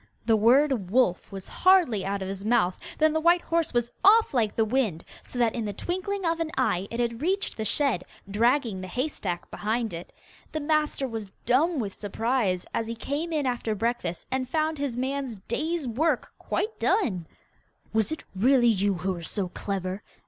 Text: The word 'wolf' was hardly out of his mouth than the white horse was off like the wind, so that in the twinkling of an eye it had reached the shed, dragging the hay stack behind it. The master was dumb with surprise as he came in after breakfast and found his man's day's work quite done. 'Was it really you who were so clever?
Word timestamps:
The 0.25 0.35
word 0.35 0.89
'wolf' 0.89 1.31
was 1.31 1.47
hardly 1.47 2.03
out 2.03 2.23
of 2.23 2.27
his 2.27 2.43
mouth 2.43 2.79
than 2.97 3.13
the 3.13 3.19
white 3.19 3.43
horse 3.43 3.71
was 3.71 3.91
off 4.03 4.33
like 4.33 4.55
the 4.55 4.65
wind, 4.65 5.05
so 5.21 5.37
that 5.37 5.53
in 5.53 5.63
the 5.63 5.73
twinkling 5.73 6.25
of 6.25 6.39
an 6.39 6.49
eye 6.57 6.87
it 6.89 6.99
had 6.99 7.21
reached 7.21 7.55
the 7.55 7.65
shed, 7.65 8.03
dragging 8.27 8.81
the 8.81 8.87
hay 8.87 9.07
stack 9.07 9.51
behind 9.51 9.93
it. 9.93 10.11
The 10.53 10.59
master 10.59 11.07
was 11.07 11.29
dumb 11.45 11.77
with 11.77 11.93
surprise 11.93 12.65
as 12.73 12.87
he 12.87 12.95
came 12.95 13.31
in 13.31 13.45
after 13.45 13.75
breakfast 13.75 14.25
and 14.31 14.49
found 14.49 14.79
his 14.79 14.97
man's 14.97 15.35
day's 15.47 15.87
work 15.87 16.33
quite 16.39 16.79
done. 16.79 17.27
'Was 17.93 18.11
it 18.11 18.23
really 18.35 18.65
you 18.65 18.95
who 18.95 19.13
were 19.13 19.21
so 19.21 19.49
clever? 19.49 20.01